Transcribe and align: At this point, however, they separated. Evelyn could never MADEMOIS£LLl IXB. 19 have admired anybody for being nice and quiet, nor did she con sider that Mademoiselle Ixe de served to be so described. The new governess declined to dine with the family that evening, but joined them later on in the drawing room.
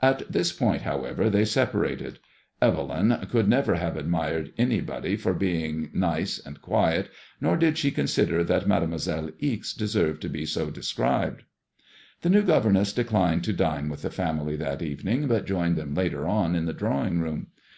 At 0.00 0.32
this 0.32 0.50
point, 0.50 0.80
however, 0.80 1.28
they 1.28 1.44
separated. 1.44 2.18
Evelyn 2.62 3.10
could 3.30 3.46
never 3.46 3.74
MADEMOIS£LLl 3.74 3.74
IXB. 3.74 3.80
19 3.80 3.80
have 3.82 3.96
admired 3.98 4.52
anybody 4.56 5.14
for 5.16 5.34
being 5.34 5.90
nice 5.92 6.38
and 6.38 6.62
quiet, 6.62 7.10
nor 7.38 7.58
did 7.58 7.76
she 7.76 7.90
con 7.90 8.06
sider 8.06 8.42
that 8.44 8.66
Mademoiselle 8.66 9.28
Ixe 9.40 9.74
de 9.74 9.86
served 9.86 10.22
to 10.22 10.30
be 10.30 10.46
so 10.46 10.70
described. 10.70 11.42
The 12.22 12.30
new 12.30 12.44
governess 12.44 12.94
declined 12.94 13.44
to 13.44 13.52
dine 13.52 13.90
with 13.90 14.00
the 14.00 14.10
family 14.10 14.56
that 14.56 14.80
evening, 14.80 15.28
but 15.28 15.44
joined 15.44 15.76
them 15.76 15.94
later 15.94 16.26
on 16.26 16.54
in 16.54 16.64
the 16.64 16.72
drawing 16.72 17.20
room. 17.20 17.48